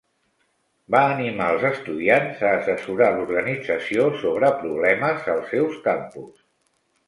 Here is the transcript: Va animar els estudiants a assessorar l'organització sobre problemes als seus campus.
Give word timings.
Va 0.95 1.01
animar 1.09 1.49
els 1.55 1.65
estudiants 1.69 2.41
a 2.49 2.55
assessorar 2.61 3.11
l'organització 3.19 4.09
sobre 4.25 4.53
problemes 4.65 5.33
als 5.39 5.55
seus 5.57 5.81
campus. 5.89 6.37